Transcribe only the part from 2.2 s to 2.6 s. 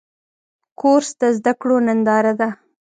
ده.